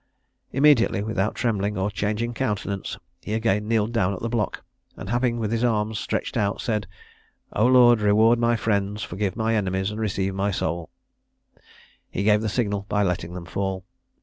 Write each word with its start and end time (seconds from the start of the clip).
Immediately, 0.51 1.03
without 1.03 1.35
trembling 1.35 1.77
or 1.77 1.91
changing 1.91 2.33
countenance, 2.33 2.97
he 3.21 3.35
again 3.35 3.67
kneeled 3.67 3.93
down 3.93 4.15
at 4.15 4.19
the 4.19 4.29
block, 4.29 4.63
and 4.97 5.09
having, 5.09 5.37
with 5.37 5.51
his 5.51 5.63
arms 5.63 5.99
stretched 5.99 6.35
out, 6.35 6.59
said, 6.59 6.87
"O 7.53 7.67
Lord, 7.67 8.01
reward 8.01 8.39
my 8.39 8.55
friends, 8.55 9.03
forgive 9.03 9.35
my 9.35 9.53
enemies, 9.53 9.91
and 9.91 9.99
receive 10.01 10.33
my 10.33 10.49
soul," 10.49 10.89
he 12.09 12.23
gave 12.23 12.41
the 12.41 12.49
signal 12.49 12.87
by 12.89 13.03
letting 13.03 13.35
them 13.35 13.45
fall. 13.45 13.85